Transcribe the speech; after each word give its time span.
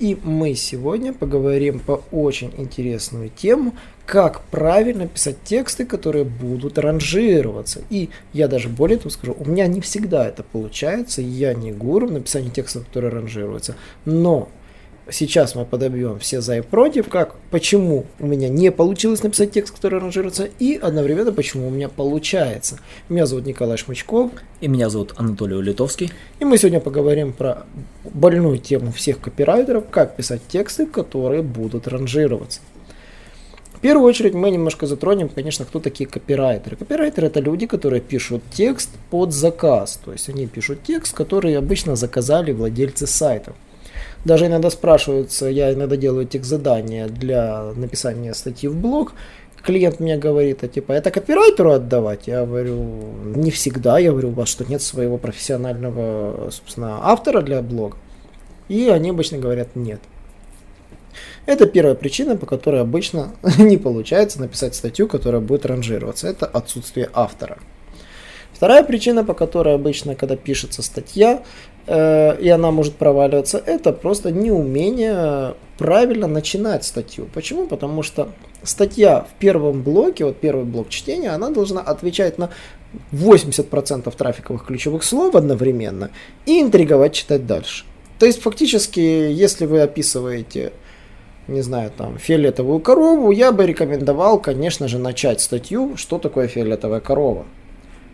и 0.00 0.18
мы 0.24 0.54
сегодня 0.54 1.12
поговорим 1.12 1.78
по 1.78 2.02
очень 2.10 2.52
интересную 2.56 3.28
тему, 3.28 3.74
как 4.06 4.42
правильно 4.46 5.06
писать 5.06 5.36
тексты, 5.44 5.84
которые 5.84 6.24
будут 6.24 6.78
ранжироваться. 6.78 7.82
И 7.90 8.08
я 8.32 8.48
даже 8.48 8.68
более 8.68 8.98
того 8.98 9.10
скажу, 9.10 9.36
у 9.38 9.44
меня 9.44 9.66
не 9.66 9.80
всегда 9.80 10.26
это 10.26 10.42
получается, 10.42 11.22
я 11.22 11.54
не 11.54 11.70
гуру 11.70 12.08
в 12.08 12.12
написании 12.12 12.48
текстов, 12.48 12.86
которые 12.86 13.12
ранжируются, 13.12 13.76
но 14.06 14.48
сейчас 15.10 15.54
мы 15.54 15.64
подобьем 15.64 16.18
все 16.18 16.40
за 16.40 16.58
и 16.58 16.60
против, 16.60 17.08
как, 17.08 17.36
почему 17.50 18.06
у 18.18 18.26
меня 18.26 18.48
не 18.48 18.70
получилось 18.70 19.22
написать 19.22 19.52
текст, 19.52 19.74
который 19.74 20.00
ранжируется, 20.00 20.48
и 20.58 20.76
одновременно, 20.76 21.32
почему 21.32 21.68
у 21.68 21.70
меня 21.70 21.88
получается. 21.88 22.78
Меня 23.08 23.26
зовут 23.26 23.46
Николай 23.46 23.76
Шмычков. 23.76 24.30
И 24.60 24.68
меня 24.68 24.90
зовут 24.90 25.14
Анатолий 25.16 25.56
Улитовский. 25.56 26.12
И 26.38 26.44
мы 26.44 26.58
сегодня 26.58 26.80
поговорим 26.80 27.32
про 27.32 27.64
больную 28.04 28.58
тему 28.58 28.92
всех 28.92 29.20
копирайтеров, 29.20 29.84
как 29.90 30.16
писать 30.16 30.42
тексты, 30.48 30.86
которые 30.86 31.42
будут 31.42 31.88
ранжироваться. 31.88 32.60
В 33.72 33.80
первую 33.80 34.06
очередь 34.06 34.34
мы 34.34 34.50
немножко 34.50 34.86
затронем, 34.86 35.30
конечно, 35.30 35.64
кто 35.64 35.80
такие 35.80 36.06
копирайтеры. 36.06 36.76
Копирайтеры 36.76 37.28
это 37.28 37.40
люди, 37.40 37.66
которые 37.66 38.02
пишут 38.02 38.42
текст 38.52 38.90
под 39.08 39.32
заказ. 39.32 39.98
То 40.04 40.12
есть 40.12 40.28
они 40.28 40.46
пишут 40.46 40.82
текст, 40.82 41.14
который 41.14 41.56
обычно 41.56 41.96
заказали 41.96 42.52
владельцы 42.52 43.06
сайтов. 43.06 43.56
Даже 44.24 44.46
иногда 44.46 44.70
спрашиваются, 44.70 45.46
я 45.46 45.72
иногда 45.72 45.96
делаю 45.96 46.26
текст 46.26 46.50
задания 46.50 47.08
для 47.08 47.72
написания 47.74 48.34
статьи 48.34 48.68
в 48.68 48.76
блог, 48.76 49.14
клиент 49.62 50.00
мне 50.00 50.16
говорит, 50.16 50.62
а 50.62 50.68
типа, 50.68 50.92
это 50.92 51.10
копирайтеру 51.10 51.72
отдавать? 51.72 52.26
Я 52.26 52.44
говорю, 52.44 52.74
не 53.34 53.50
всегда, 53.50 53.98
я 53.98 54.10
говорю, 54.10 54.28
у 54.28 54.32
вас 54.32 54.48
что, 54.48 54.64
нет 54.64 54.82
своего 54.82 55.18
профессионального, 55.18 56.50
собственно, 56.50 57.00
автора 57.02 57.42
для 57.42 57.62
блога? 57.62 57.96
И 58.68 58.88
они 58.88 59.10
обычно 59.10 59.38
говорят, 59.38 59.74
нет. 59.74 60.00
Это 61.46 61.66
первая 61.66 61.94
причина, 61.94 62.36
по 62.36 62.46
которой 62.46 62.80
обычно 62.80 63.32
не 63.58 63.78
получается 63.78 64.40
написать 64.40 64.74
статью, 64.74 65.08
которая 65.08 65.40
будет 65.40 65.66
ранжироваться. 65.66 66.28
Это 66.28 66.46
отсутствие 66.46 67.10
автора. 67.12 67.58
Вторая 68.52 68.84
причина, 68.84 69.24
по 69.24 69.32
которой 69.32 69.74
обычно, 69.74 70.14
когда 70.14 70.36
пишется 70.36 70.82
статья, 70.82 71.42
и 71.90 72.48
она 72.48 72.70
может 72.70 72.94
проваливаться, 72.94 73.60
это 73.64 73.92
просто 73.92 74.30
неумение 74.30 75.54
правильно 75.76 76.28
начинать 76.28 76.84
статью. 76.84 77.26
Почему? 77.34 77.66
Потому 77.66 78.02
что 78.02 78.28
статья 78.62 79.22
в 79.22 79.38
первом 79.40 79.82
блоке, 79.82 80.24
вот 80.24 80.36
первый 80.36 80.64
блок 80.64 80.88
чтения, 80.90 81.30
она 81.30 81.50
должна 81.50 81.80
отвечать 81.80 82.38
на 82.38 82.50
80% 83.12 84.14
трафиковых 84.16 84.66
ключевых 84.66 85.02
слов 85.02 85.34
одновременно 85.34 86.10
и 86.46 86.60
интриговать 86.60 87.14
читать 87.14 87.46
дальше. 87.46 87.84
То 88.20 88.26
есть 88.26 88.40
фактически, 88.40 89.00
если 89.00 89.66
вы 89.66 89.80
описываете 89.80 90.72
не 91.48 91.62
знаю, 91.62 91.90
там, 91.96 92.16
фиолетовую 92.16 92.78
корову, 92.78 93.32
я 93.32 93.50
бы 93.50 93.66
рекомендовал, 93.66 94.38
конечно 94.38 94.86
же, 94.86 94.98
начать 94.98 95.40
статью, 95.40 95.96
что 95.96 96.18
такое 96.18 96.46
фиолетовая 96.46 97.00
корова 97.00 97.44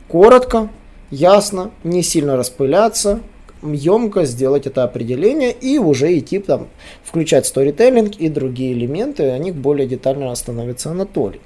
коротко, 0.09 0.69
ясно, 1.11 1.71
не 1.85 2.03
сильно 2.03 2.37
распыляться, 2.37 3.21
емко 3.63 4.25
сделать 4.25 4.67
это 4.67 4.85
определение 4.85 5.53
и 5.53 5.79
уже 5.79 6.19
идти 6.19 6.39
там, 6.39 6.69
включать 7.05 7.47
сторителлинг 7.47 8.17
и 8.17 8.29
другие 8.29 8.73
элементы, 8.73 9.31
о 9.31 9.39
них 9.39 9.55
более 9.55 9.87
детально 9.87 10.35
становится 10.35 10.91
Анатолий. 10.91 11.41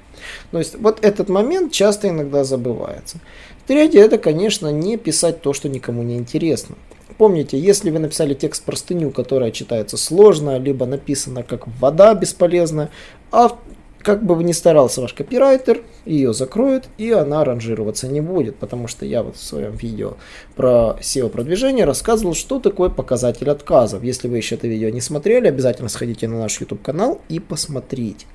То 0.51 0.59
есть 0.59 0.75
вот 0.77 1.03
этот 1.03 1.29
момент 1.29 1.71
часто 1.71 2.09
иногда 2.09 2.43
забывается. 2.43 3.19
Третье, 3.67 4.01
это, 4.01 4.17
конечно, 4.17 4.67
не 4.67 4.97
писать 4.97 5.41
то, 5.41 5.53
что 5.53 5.69
никому 5.69 6.03
не 6.03 6.17
интересно. 6.17 6.75
Помните, 7.17 7.59
если 7.59 7.91
вы 7.91 7.99
написали 7.99 8.33
текст 8.33 8.63
простыню, 8.63 9.11
которая 9.11 9.51
читается 9.51 9.97
сложно, 9.97 10.57
либо 10.57 10.85
написана 10.85 11.43
как 11.43 11.67
вода 11.79 12.13
бесполезная, 12.15 12.89
а 13.31 13.57
как 14.03 14.23
бы 14.23 14.41
ни 14.43 14.51
старался 14.51 15.01
ваш 15.01 15.13
копирайтер, 15.13 15.81
ее 16.05 16.33
закроют, 16.33 16.85
и 16.97 17.11
она 17.11 17.43
ранжироваться 17.43 18.07
не 18.07 18.21
будет, 18.21 18.55
потому 18.57 18.87
что 18.87 19.05
я 19.05 19.23
вот 19.23 19.35
в 19.35 19.43
своем 19.43 19.75
видео 19.75 20.13
про 20.55 20.97
SEO-продвижение 20.99 21.85
рассказывал, 21.85 22.33
что 22.33 22.59
такое 22.59 22.89
показатель 22.89 23.49
отказов. 23.49 24.03
Если 24.03 24.27
вы 24.27 24.37
еще 24.37 24.55
это 24.55 24.67
видео 24.67 24.89
не 24.89 25.01
смотрели, 25.01 25.47
обязательно 25.47 25.89
сходите 25.89 26.27
на 26.27 26.39
наш 26.39 26.59
YouTube 26.59 26.81
канал 26.81 27.21
и 27.29 27.39
посмотрите. 27.39 28.25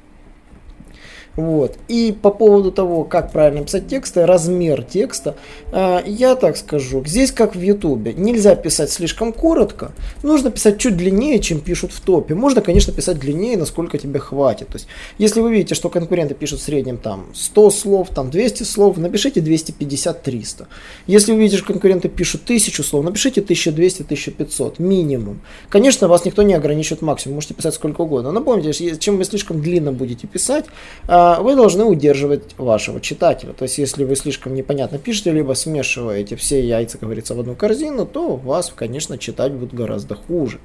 Вот. 1.36 1.76
И 1.88 2.16
по 2.20 2.30
поводу 2.30 2.72
того, 2.72 3.04
как 3.04 3.30
правильно 3.30 3.62
писать 3.62 3.88
тексты, 3.88 4.24
размер 4.24 4.82
текста, 4.82 5.36
э, 5.70 6.00
я 6.06 6.34
так 6.34 6.56
скажу, 6.56 7.04
здесь 7.04 7.30
как 7.30 7.54
в 7.54 7.60
Ютубе, 7.60 8.14
нельзя 8.14 8.56
писать 8.56 8.90
слишком 8.90 9.32
коротко, 9.32 9.92
нужно 10.22 10.50
писать 10.50 10.78
чуть 10.78 10.96
длиннее, 10.96 11.38
чем 11.38 11.60
пишут 11.60 11.92
в 11.92 12.00
топе. 12.00 12.34
Можно, 12.34 12.62
конечно, 12.62 12.92
писать 12.92 13.18
длиннее, 13.18 13.58
насколько 13.58 13.98
тебе 13.98 14.18
хватит. 14.18 14.68
То 14.68 14.76
есть, 14.76 14.88
если 15.18 15.40
вы 15.40 15.52
видите, 15.52 15.74
что 15.74 15.90
конкуренты 15.90 16.34
пишут 16.34 16.60
в 16.60 16.62
среднем 16.62 16.96
там 16.96 17.26
100 17.34 17.70
слов, 17.70 18.08
там 18.14 18.30
200 18.30 18.62
слов, 18.62 18.96
напишите 18.96 19.40
250-300. 19.40 20.66
Если 21.06 21.32
вы 21.32 21.38
видите, 21.38 21.58
что 21.58 21.66
конкуренты 21.66 22.08
пишут 22.08 22.44
1000 22.44 22.82
слов, 22.82 23.04
напишите 23.04 23.42
1200-1500 23.42 24.74
минимум. 24.78 25.40
Конечно, 25.68 26.08
вас 26.08 26.24
никто 26.24 26.42
не 26.42 26.54
ограничивает 26.54 27.02
максимум, 27.02 27.36
можете 27.36 27.54
писать 27.54 27.74
сколько 27.74 28.00
угодно. 28.02 28.32
Но 28.32 28.40
помните, 28.40 28.96
чем 28.96 29.18
вы 29.18 29.24
слишком 29.24 29.60
длинно 29.60 29.92
будете 29.92 30.26
писать, 30.26 30.64
э, 31.08 31.25
вы 31.40 31.56
должны 31.56 31.84
удерживать 31.84 32.56
вашего 32.58 33.00
читателя. 33.00 33.52
То 33.52 33.64
есть, 33.64 33.78
если 33.78 34.04
вы 34.04 34.16
слишком 34.16 34.54
непонятно 34.54 34.98
пишете, 34.98 35.32
либо 35.32 35.52
смешиваете 35.54 36.36
все 36.36 36.66
яйца, 36.66 36.98
как 36.98 37.08
говорится, 37.08 37.34
в 37.34 37.40
одну 37.40 37.54
корзину, 37.54 38.06
то 38.06 38.36
вас, 38.36 38.72
конечно, 38.74 39.18
читать 39.18 39.52
будет 39.52 39.74
гораздо 39.74 40.14
хуже. 40.14 40.58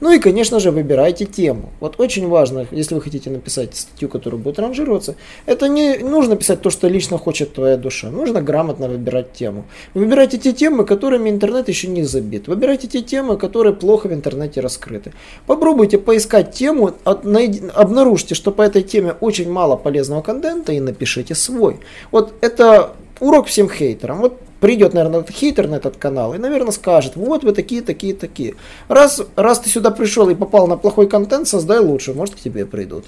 Ну 0.00 0.12
и, 0.12 0.18
конечно 0.18 0.60
же, 0.60 0.70
выбирайте 0.70 1.24
тему. 1.24 1.70
Вот 1.80 1.98
очень 1.98 2.28
важно, 2.28 2.66
если 2.70 2.94
вы 2.94 3.00
хотите 3.00 3.30
написать 3.30 3.74
статью, 3.74 4.08
которая 4.08 4.40
будет 4.40 4.58
ранжироваться, 4.58 5.16
это 5.46 5.68
не 5.68 5.98
нужно 5.98 6.36
писать 6.36 6.62
то, 6.62 6.70
что 6.70 6.88
лично 6.88 7.18
хочет 7.18 7.52
твоя 7.52 7.76
душа. 7.76 8.10
Нужно 8.10 8.40
грамотно 8.40 8.88
выбирать 8.88 9.32
тему. 9.32 9.64
Выбирайте 9.94 10.38
те 10.38 10.52
темы, 10.52 10.84
которыми 10.84 11.30
интернет 11.30 11.68
еще 11.68 11.88
не 11.88 12.04
забит. 12.04 12.48
Выбирайте 12.48 12.86
те 12.86 13.02
темы, 13.02 13.36
которые 13.36 13.74
плохо 13.74 14.08
в 14.08 14.12
интернете 14.12 14.60
раскрыты. 14.60 15.12
Попробуйте 15.46 15.98
поискать 15.98 16.52
тему, 16.52 16.92
обнаружьте, 17.04 18.34
что 18.34 18.52
по 18.52 18.62
этой 18.62 18.82
теме 18.82 19.14
очень 19.20 19.50
мало 19.50 19.76
полезного 19.76 20.22
контента 20.22 20.72
и 20.72 20.80
напишите 20.80 21.34
свой. 21.34 21.80
Вот 22.10 22.34
это 22.40 22.92
урок 23.20 23.46
всем 23.46 23.68
хейтерам. 23.68 24.20
Вот 24.20 24.40
придет, 24.60 24.94
наверное, 24.94 25.20
этот 25.20 25.34
хейтер 25.34 25.68
на 25.68 25.76
этот 25.76 25.96
канал 25.96 26.34
и, 26.34 26.38
наверное, 26.38 26.72
скажет, 26.72 27.16
вот 27.16 27.44
вы 27.44 27.52
такие, 27.52 27.82
такие, 27.82 28.14
такие. 28.14 28.54
Раз, 28.88 29.22
раз 29.36 29.60
ты 29.60 29.70
сюда 29.70 29.90
пришел 29.90 30.28
и 30.28 30.34
попал 30.34 30.66
на 30.66 30.76
плохой 30.76 31.08
контент, 31.08 31.48
создай 31.48 31.78
лучше, 31.78 32.14
может, 32.14 32.34
к 32.34 32.38
тебе 32.38 32.66
придут. 32.66 33.06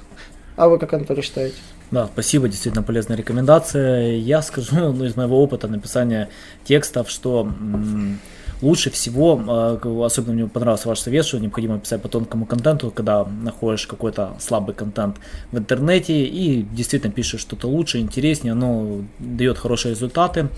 А 0.56 0.69
вы 0.69 0.78
как, 0.78 0.93
Анатолий, 0.93 1.22
считаете? 1.22 1.56
Да, 1.91 2.09
спасибо, 2.12 2.49
действительно 2.49 2.83
полезная 2.83 3.16
рекомендация. 3.16 4.12
Я 4.16 4.43
скажу, 4.43 4.69
ну, 4.93 5.05
из 5.05 5.16
моего 5.16 5.43
опыта 5.43 5.69
написания 5.69 6.28
текстов, 6.65 7.11
что 7.11 7.43
м- 7.43 8.21
лучше 8.62 8.91
всего, 8.91 9.41
а, 9.47 10.04
особенно 10.04 10.34
мне 10.34 10.47
понравился 10.47 10.88
ваш 10.88 11.00
совет, 11.00 11.25
что 11.25 11.38
необходимо 11.38 11.78
писать 11.78 12.03
по 12.03 12.09
тонкому 12.09 12.47
контенту, 12.47 12.91
когда 12.91 13.25
находишь 13.25 13.87
какой-то 13.87 14.34
слабый 14.38 14.75
контент 14.75 15.16
в 15.53 15.59
интернете 15.59 16.25
и 16.25 16.62
действительно 16.62 17.12
пишешь 17.12 17.41
что-то 17.41 17.69
лучше, 17.69 17.99
интереснее, 17.99 18.53
оно 18.53 19.02
дает 19.19 19.58
хорошие 19.58 19.93
результаты. 19.93 20.49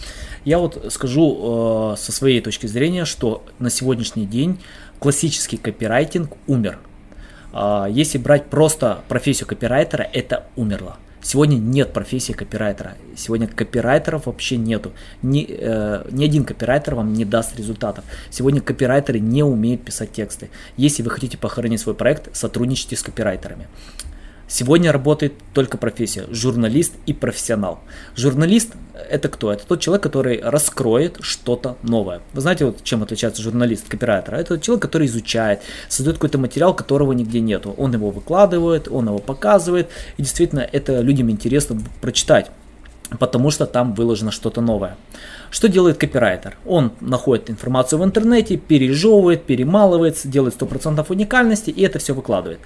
Я 0.44 0.59
вот 0.59 0.87
скажу 0.91 1.38
а, 1.43 1.94
со 1.97 2.12
своей 2.12 2.41
точки 2.41 2.67
зрения, 2.67 3.05
что 3.05 3.44
на 3.59 3.71
сегодняшний 3.71 4.27
день 4.27 4.59
классический 4.99 5.56
копирайтинг 5.56 6.32
умер. 6.47 6.79
А, 7.53 7.87
если 7.91 8.19
брать 8.19 8.47
просто 8.47 9.00
профессию 9.09 9.47
копирайтера, 9.47 10.03
это 10.03 10.47
умерло. 10.56 10.97
Сегодня 11.23 11.57
нет 11.57 11.93
профессии 11.93 12.33
копирайтера. 12.33 12.97
Сегодня 13.17 13.47
копирайтеров 13.47 14.27
вообще 14.27 14.57
нету. 14.57 14.93
Ни, 15.23 15.47
э, 15.49 16.05
ни 16.11 16.25
один 16.25 16.45
копирайтер 16.45 16.97
вам 16.97 17.13
не 17.13 17.25
даст 17.25 17.57
результатов. 17.57 18.05
Сегодня 18.31 18.61
копирайтеры 18.61 19.21
не 19.21 19.45
умеют 19.45 19.85
писать 19.85 20.13
тексты. 20.13 20.51
Если 20.77 21.03
вы 21.03 21.11
хотите 21.11 21.39
похоронить 21.39 21.81
свой 21.81 21.95
проект, 21.95 22.35
сотрудничайте 22.35 22.97
с 22.97 23.03
копирайтерами. 23.03 23.69
Сегодня 24.53 24.93
работает 24.93 25.33
только 25.55 25.79
профессия 25.79 26.27
журналист 26.31 26.93
и 27.07 27.15
профессионал. 27.15 27.81
Журналист 28.15 28.75
это 29.09 29.31
кто? 29.31 29.51
Это 29.51 29.67
тот 29.67 29.81
человек, 29.81 30.03
который 30.03 30.43
раскроет 30.43 31.17
что-то 31.23 31.79
новое. 31.83 32.21
Вы 32.35 32.43
знаете, 32.43 32.67
вот 32.67 32.85
чем 32.85 33.03
отличается 33.03 33.41
журналист 33.41 33.85
от 33.85 33.93
копирайтера? 33.93 34.37
Это 34.37 34.61
человек, 34.61 34.83
который 34.83 35.07
изучает, 35.07 35.63
создает 35.89 36.19
какой-то 36.19 36.37
материал, 36.37 36.75
которого 36.75 37.13
нигде 37.13 37.41
нету. 37.41 37.75
Он 37.79 37.95
его 37.95 38.11
выкладывает, 38.11 38.89
он 38.89 39.07
его 39.07 39.21
показывает, 39.21 39.89
и 40.19 40.23
действительно 40.23 40.61
это 40.61 41.01
людям 41.01 41.31
интересно 41.31 41.81
прочитать. 42.03 42.51
потому 43.19 43.51
что 43.51 43.67
там 43.67 43.95
выложено 43.95 44.31
что-то 44.31 44.61
новое. 44.61 44.97
Что 45.51 45.69
делает 45.69 45.99
копирайтер? 45.99 46.57
Он 46.65 46.93
находит 47.01 47.51
информацию 47.51 47.99
в 47.99 48.05
интернете, 48.05 48.57
пережевывает, 48.57 49.45
перемалывает, 49.45 50.19
делает 50.25 50.61
100% 50.61 51.05
уникальности 51.11 51.71
и 51.71 51.83
это 51.83 51.99
все 51.99 52.15
выкладывает. 52.15 52.61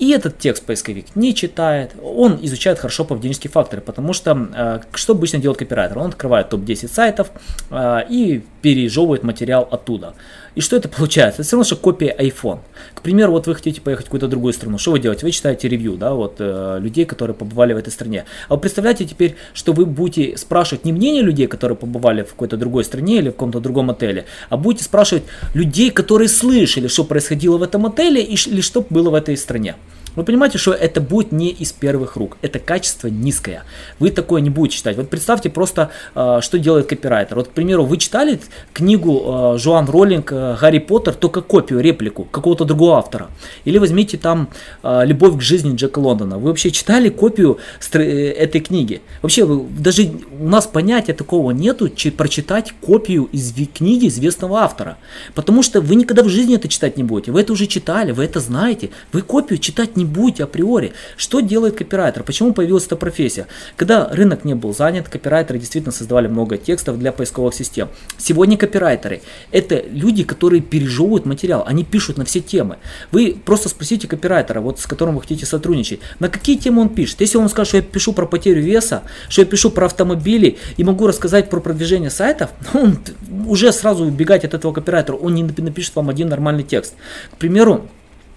И 0.00 0.12
этот 0.12 0.38
текст 0.38 0.64
поисковик 0.64 1.14
не 1.14 1.34
читает, 1.34 1.90
он 2.02 2.38
изучает 2.40 2.78
хорошо 2.78 3.04
поведенческие 3.04 3.50
факторы, 3.50 3.82
потому 3.82 4.14
что 4.14 4.48
э, 4.54 4.80
что 4.94 5.12
обычно 5.12 5.38
делает 5.38 5.58
копирайтер? 5.58 5.98
Он 5.98 6.06
открывает 6.06 6.48
топ-10 6.48 6.88
сайтов 6.88 7.30
э, 7.70 8.00
и 8.08 8.42
пережевывает 8.62 9.24
материал 9.24 9.68
оттуда. 9.70 10.14
И 10.54 10.60
что 10.62 10.76
это 10.76 10.88
получается? 10.88 11.42
Это 11.42 11.46
все 11.46 11.56
равно, 11.56 11.64
что 11.64 11.76
копия 11.76 12.16
iPhone. 12.18 12.60
К 12.94 13.02
примеру, 13.02 13.32
вот 13.32 13.46
вы 13.46 13.54
хотите 13.54 13.80
поехать 13.80 14.06
в 14.06 14.08
какую-то 14.08 14.26
другую 14.26 14.52
страну. 14.52 14.78
Что 14.78 14.92
вы 14.92 14.98
делаете? 14.98 15.24
Вы 15.24 15.32
читаете 15.32 15.68
ревью, 15.68 15.96
да, 15.96 16.14
вот 16.14 16.36
э, 16.38 16.78
людей, 16.80 17.04
которые 17.04 17.36
побывали 17.36 17.72
в 17.72 17.76
этой 17.76 17.90
стране. 17.90 18.24
А 18.48 18.54
вы 18.54 18.60
представляете 18.60 19.04
теперь, 19.04 19.36
что 19.52 19.72
вы 19.72 19.86
будете 19.86 20.36
спрашивать 20.36 20.84
не 20.84 20.92
мнение 20.92 21.22
людей, 21.22 21.46
которые 21.46 21.76
побывали 21.76 22.22
в 22.22 22.30
какой-то 22.30 22.56
другой 22.56 22.84
стране 22.84 23.18
или 23.18 23.28
в 23.28 23.32
каком-то 23.32 23.60
другом 23.60 23.90
отеле, 23.90 24.24
а 24.48 24.56
будете 24.56 24.84
спрашивать 24.84 25.24
людей, 25.54 25.90
которые 25.90 26.28
слышали, 26.28 26.88
что 26.88 27.04
происходило 27.04 27.58
в 27.58 27.62
этом 27.62 27.86
отеле 27.86 28.22
и, 28.22 28.34
или 28.34 28.60
что 28.60 28.84
было 28.88 29.10
в 29.10 29.14
этой 29.14 29.36
стране. 29.36 29.76
Вы 30.16 30.24
понимаете, 30.24 30.58
что 30.58 30.72
это 30.72 31.00
будет 31.00 31.32
не 31.32 31.50
из 31.50 31.72
первых 31.72 32.16
рук. 32.16 32.36
Это 32.42 32.58
качество 32.58 33.08
низкое. 33.08 33.64
Вы 33.98 34.10
такое 34.10 34.40
не 34.40 34.50
будете 34.50 34.78
читать. 34.78 34.96
Вот 34.96 35.08
представьте 35.08 35.50
просто, 35.50 35.90
э, 36.14 36.38
что 36.42 36.58
делает 36.58 36.86
копирайтер. 36.86 37.36
Вот, 37.36 37.48
к 37.48 37.50
примеру, 37.52 37.84
вы 37.84 37.96
читали 37.96 38.40
книгу 38.72 39.54
э, 39.54 39.58
Жуан 39.58 39.88
Роллинг 39.88 40.32
э, 40.32 40.56
«Гарри 40.60 40.78
Поттер», 40.78 41.14
только 41.14 41.42
копию, 41.42 41.80
реплику 41.80 42.24
какого-то 42.24 42.64
другого 42.64 42.98
автора. 42.98 43.28
Или 43.64 43.78
возьмите 43.78 44.18
там 44.18 44.48
«Любовь 44.82 45.38
к 45.38 45.40
жизни» 45.40 45.74
Джека 45.74 45.98
Лондона. 45.98 46.38
Вы 46.38 46.48
вообще 46.48 46.70
читали 46.70 47.08
копию 47.08 47.58
этой 47.92 48.60
книги? 48.60 49.00
Вообще, 49.22 49.46
даже 49.46 50.10
у 50.38 50.48
нас 50.48 50.66
понятия 50.66 51.12
такого 51.12 51.52
нету, 51.52 51.90
прочитать 52.16 52.72
копию 52.80 53.28
из 53.32 53.52
книги 53.52 54.08
известного 54.08 54.60
автора. 54.60 54.98
Потому 55.34 55.62
что 55.62 55.80
вы 55.80 55.94
никогда 55.94 56.22
в 56.22 56.28
жизни 56.28 56.56
это 56.56 56.68
читать 56.68 56.96
не 56.96 57.04
будете. 57.04 57.32
Вы 57.32 57.40
это 57.42 57.52
уже 57.52 57.66
читали, 57.66 58.12
вы 58.12 58.24
это 58.24 58.40
знаете. 58.40 58.90
Вы 59.12 59.22
копию 59.22 59.58
читать 59.58 59.96
не 59.96 60.04
будете 60.10 60.44
априори. 60.44 60.92
Что 61.16 61.40
делает 61.40 61.76
копирайтер? 61.76 62.22
Почему 62.22 62.52
появилась 62.52 62.86
эта 62.86 62.96
профессия? 62.96 63.46
Когда 63.76 64.08
рынок 64.08 64.44
не 64.44 64.54
был 64.54 64.74
занят, 64.74 65.08
копирайтеры 65.08 65.58
действительно 65.58 65.92
создавали 65.92 66.28
много 66.28 66.56
текстов 66.56 66.98
для 66.98 67.12
поисковых 67.12 67.54
систем. 67.54 67.88
Сегодня 68.18 68.56
копирайтеры– 68.56 69.22
это 69.52 69.82
люди, 69.90 70.24
которые 70.24 70.60
пережевывают 70.60 71.26
материал, 71.26 71.64
они 71.66 71.84
пишут 71.84 72.18
на 72.18 72.24
все 72.24 72.40
темы. 72.40 72.76
Вы 73.12 73.36
просто 73.44 73.68
спросите 73.68 74.08
копирайтера, 74.08 74.60
вот 74.60 74.80
с 74.80 74.86
которым 74.86 75.14
вы 75.14 75.22
хотите 75.22 75.46
сотрудничать, 75.46 76.00
на 76.18 76.28
какие 76.28 76.56
темы 76.56 76.82
он 76.82 76.88
пишет. 76.88 77.20
Если 77.20 77.38
он 77.38 77.48
скажет, 77.48 77.68
что 77.68 77.76
я 77.78 77.82
пишу 77.82 78.12
про 78.12 78.26
потерю 78.26 78.62
веса, 78.62 79.02
что 79.28 79.42
я 79.42 79.46
пишу 79.46 79.70
про 79.70 79.86
автомобили 79.86 80.58
и 80.76 80.84
могу 80.84 81.06
рассказать 81.06 81.50
про 81.50 81.60
продвижение 81.60 82.10
сайтов, 82.10 82.50
он 82.74 82.98
уже 83.46 83.72
сразу 83.72 84.04
убегать 84.04 84.44
от 84.44 84.54
этого 84.54 84.72
копирайтера, 84.72 85.16
он 85.16 85.34
не 85.34 85.42
напишет 85.42 85.94
вам 85.96 86.08
один 86.08 86.28
нормальный 86.28 86.64
текст. 86.64 86.94
К 87.32 87.36
примеру, 87.36 87.88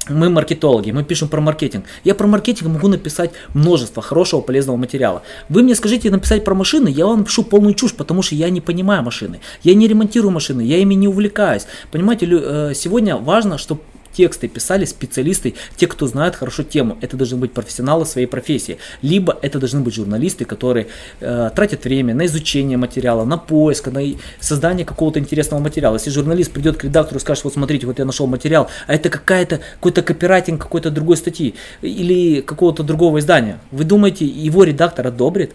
мы 0.09 0.29
маркетологи, 0.29 0.91
мы 0.91 1.03
пишем 1.03 1.27
про 1.27 1.41
маркетинг. 1.41 1.85
Я 2.03 2.15
про 2.15 2.27
маркетинг 2.27 2.69
могу 2.69 2.87
написать 2.87 3.31
множество 3.53 4.01
хорошего, 4.01 4.41
полезного 4.41 4.77
материала. 4.77 5.23
Вы 5.49 5.63
мне 5.63 5.75
скажите 5.75 6.09
написать 6.11 6.43
про 6.43 6.55
машины, 6.55 6.89
я 6.89 7.05
вам 7.05 7.19
напишу 7.19 7.43
полную 7.43 7.73
чушь, 7.73 7.93
потому 7.93 8.21
что 8.21 8.35
я 8.35 8.49
не 8.49 8.61
понимаю 8.61 9.03
машины. 9.03 9.39
Я 9.63 9.73
не 9.75 9.87
ремонтирую 9.87 10.31
машины, 10.31 10.61
я 10.61 10.77
ими 10.77 10.95
не 10.95 11.07
увлекаюсь. 11.07 11.65
Понимаете, 11.91 12.27
э, 12.29 12.73
сегодня 12.75 13.15
важно, 13.15 13.57
чтобы 13.57 13.81
тексты 14.13 14.47
писали 14.47 14.85
специалисты, 14.85 15.55
те, 15.75 15.87
кто 15.87 16.07
знает 16.07 16.35
хорошо 16.35 16.63
тему. 16.63 16.97
Это 17.01 17.17
должны 17.17 17.37
быть 17.37 17.53
профессионалы 17.53 18.05
своей 18.05 18.27
профессии. 18.27 18.77
Либо 19.01 19.37
это 19.41 19.59
должны 19.59 19.81
быть 19.81 19.93
журналисты, 19.93 20.45
которые 20.45 20.87
э, 21.19 21.49
тратят 21.55 21.83
время 21.83 22.15
на 22.15 22.25
изучение 22.25 22.77
материала, 22.77 23.25
на 23.25 23.37
поиск, 23.37 23.87
на 23.87 24.01
создание 24.39 24.85
какого-то 24.85 25.19
интересного 25.19 25.61
материала. 25.61 25.95
Если 25.95 26.09
журналист 26.09 26.51
придет 26.51 26.77
к 26.77 26.83
редактору 26.83 27.17
и 27.17 27.21
скажет, 27.21 27.43
вот 27.43 27.53
смотрите, 27.53 27.87
вот 27.87 27.99
я 27.99 28.05
нашел 28.05 28.27
материал, 28.27 28.69
а 28.87 28.93
это 28.93 29.09
какая-то, 29.09 29.59
какой-то 29.75 30.01
копирайтинг 30.01 30.61
какой-то 30.61 30.91
другой 30.91 31.17
статьи 31.17 31.55
или 31.81 32.41
какого-то 32.41 32.83
другого 32.83 33.19
издания, 33.19 33.59
вы 33.71 33.83
думаете, 33.83 34.25
его 34.25 34.63
редактор 34.63 35.07
одобрит? 35.07 35.51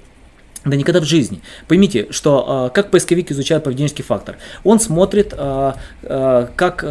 Да 0.65 0.77
никогда 0.77 1.01
в 1.01 1.05
жизни. 1.05 1.41
Поймите, 1.69 2.09
что 2.11 2.69
э, 2.69 2.75
как 2.75 2.91
поисковик 2.91 3.31
изучает 3.31 3.65
поведенческий 3.65 4.05
фактор. 4.05 4.39
Он 4.65 4.81
смотрит, 4.81 5.33
э, 5.37 5.73
э, 6.03 6.49
как 6.57 6.85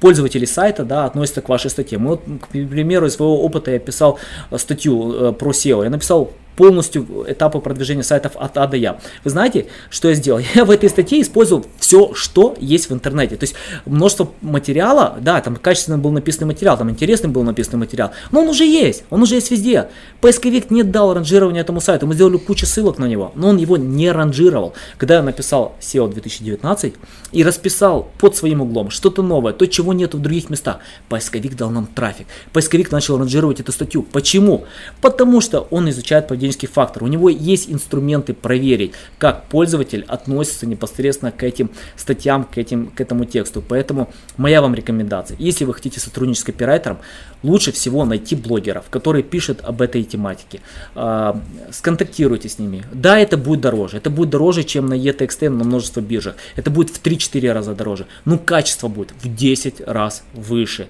пользователи 0.00 0.44
сайта 0.44 0.84
да, 0.84 1.04
относятся 1.04 1.42
к 1.42 1.48
вашей 1.48 1.70
статье. 1.70 1.98
Мы, 1.98 2.10
вот, 2.10 2.22
к 2.42 2.48
примеру, 2.48 3.06
из 3.06 3.14
своего 3.14 3.42
опыта 3.42 3.70
я 3.70 3.78
писал 3.78 4.18
статью 4.56 5.12
э, 5.12 5.32
про 5.32 5.50
SEO. 5.50 5.84
Я 5.84 5.90
написал 5.90 6.32
полностью 6.56 7.26
этапы 7.28 7.60
продвижения 7.60 8.02
сайтов 8.02 8.32
от 8.36 8.56
А 8.56 8.66
до 8.66 8.76
Я. 8.76 8.98
Вы 9.24 9.30
знаете, 9.30 9.66
что 9.90 10.08
я 10.08 10.14
сделал? 10.14 10.40
Я 10.54 10.64
в 10.64 10.70
этой 10.70 10.88
статье 10.88 11.20
использовал 11.20 11.66
все, 11.78 12.14
что 12.14 12.56
есть 12.58 12.90
в 12.90 12.92
интернете. 12.92 13.36
То 13.36 13.44
есть 13.44 13.54
множество 13.84 14.30
материала, 14.40 15.16
да, 15.20 15.40
там 15.40 15.56
качественно 15.56 15.98
был 15.98 16.10
написан 16.10 16.48
материал, 16.48 16.76
там 16.76 16.90
интересный 16.90 17.30
был 17.30 17.42
написан 17.42 17.78
материал, 17.78 18.10
но 18.30 18.40
он 18.40 18.48
уже 18.48 18.64
есть, 18.64 19.04
он 19.10 19.22
уже 19.22 19.36
есть 19.36 19.50
везде. 19.50 19.88
Поисковик 20.20 20.70
не 20.70 20.82
дал 20.82 21.14
ранжирования 21.14 21.60
этому 21.60 21.80
сайту, 21.80 22.06
мы 22.06 22.14
сделали 22.14 22.38
кучу 22.38 22.66
ссылок 22.66 22.98
на 22.98 23.06
него, 23.06 23.32
но 23.34 23.48
он 23.48 23.58
его 23.58 23.76
не 23.76 24.10
ранжировал. 24.10 24.74
Когда 24.98 25.16
я 25.16 25.22
написал 25.22 25.76
SEO 25.80 26.10
2019 26.12 26.94
и 27.32 27.44
расписал 27.44 28.10
под 28.18 28.36
своим 28.36 28.62
углом 28.62 28.90
что-то 28.90 29.22
новое, 29.22 29.52
то, 29.52 29.66
чего 29.66 29.92
нет 29.92 30.14
в 30.14 30.20
других 30.20 30.50
местах, 30.50 30.78
поисковик 31.08 31.56
дал 31.56 31.70
нам 31.70 31.86
трафик. 31.86 32.26
Поисковик 32.52 32.90
начал 32.90 33.18
ранжировать 33.18 33.60
эту 33.60 33.72
статью. 33.72 34.02
Почему? 34.02 34.64
Потому 35.00 35.40
что 35.40 35.66
он 35.70 35.88
изучает 35.90 36.28
поведение 36.28 36.45
поведенческий 36.46 36.68
фактор. 36.68 37.04
У 37.04 37.06
него 37.06 37.28
есть 37.28 37.70
инструменты 37.70 38.34
проверить, 38.34 38.92
как 39.18 39.48
пользователь 39.48 40.04
относится 40.08 40.66
непосредственно 40.66 41.32
к 41.32 41.42
этим 41.42 41.70
статьям, 41.96 42.44
к, 42.44 42.58
этим, 42.58 42.86
к 42.88 43.00
этому 43.00 43.24
тексту. 43.24 43.62
Поэтому 43.62 44.08
моя 44.36 44.62
вам 44.62 44.74
рекомендация. 44.74 45.36
Если 45.38 45.64
вы 45.64 45.74
хотите 45.74 46.00
сотрудничать 46.00 46.42
с 46.42 46.44
копирайтером, 46.44 46.98
лучше 47.42 47.72
всего 47.72 48.04
найти 48.04 48.36
блогеров, 48.36 48.84
которые 48.90 49.22
пишут 49.22 49.60
об 49.62 49.82
этой 49.82 50.04
тематике. 50.04 50.60
А, 50.94 51.40
сконтактируйте 51.70 52.48
с 52.48 52.58
ними. 52.58 52.84
Да, 52.92 53.18
это 53.18 53.36
будет 53.36 53.60
дороже. 53.60 53.96
Это 53.96 54.10
будет 54.10 54.30
дороже, 54.30 54.64
чем 54.64 54.86
на 54.86 54.94
ETXT 54.94 55.48
на 55.48 55.64
множество 55.64 56.00
биржах. 56.00 56.36
Это 56.56 56.70
будет 56.70 56.90
в 56.90 57.02
3-4 57.02 57.52
раза 57.52 57.74
дороже. 57.74 58.06
Но 58.24 58.38
качество 58.38 58.88
будет 58.88 59.12
в 59.22 59.34
10 59.34 59.80
раз 59.86 60.22
выше. 60.34 60.88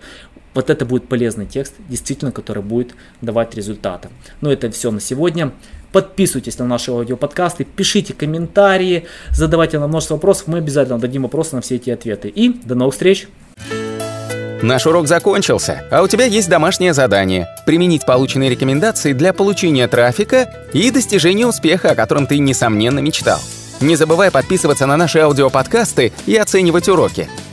Вот 0.56 0.70
это 0.70 0.86
будет 0.86 1.06
полезный 1.06 1.44
текст, 1.44 1.74
действительно, 1.86 2.32
который 2.32 2.62
будет 2.62 2.94
давать 3.20 3.54
результаты. 3.54 4.08
Но 4.40 4.50
это 4.50 4.70
все 4.70 4.90
на 4.90 5.00
сегодня. 5.00 5.52
Подписывайтесь 5.92 6.58
на 6.58 6.66
наши 6.66 6.90
аудиоподкасты, 6.90 7.64
пишите 7.64 8.14
комментарии, 8.14 9.06
задавайте 9.30 9.78
нам 9.78 9.90
множество 9.90 10.14
вопросов. 10.14 10.46
Мы 10.46 10.58
обязательно 10.58 10.98
дадим 10.98 11.24
вопросы 11.24 11.56
на 11.56 11.60
все 11.60 11.76
эти 11.76 11.90
ответы. 11.90 12.28
И 12.28 12.48
до 12.64 12.74
новых 12.74 12.94
встреч! 12.94 13.28
Наш 14.62 14.86
урок 14.86 15.06
закончился, 15.08 15.84
а 15.90 16.02
у 16.02 16.08
тебя 16.08 16.24
есть 16.24 16.48
домашнее 16.48 16.94
задание– 16.94 17.46
применить 17.66 18.06
полученные 18.06 18.48
рекомендации 18.48 19.12
для 19.12 19.34
получения 19.34 19.86
трафика 19.86 20.50
и 20.72 20.90
достижения 20.90 21.46
успеха, 21.46 21.90
о 21.90 21.94
котором 21.94 22.26
ты, 22.26 22.38
несомненно, 22.38 23.00
мечтал. 23.00 23.40
Не 23.82 23.94
забывай 23.94 24.30
подписываться 24.30 24.86
на 24.86 24.96
наши 24.96 25.18
аудиоподкасты 25.18 26.14
и 26.24 26.34
оценивать 26.34 26.88
уроки. 26.88 27.28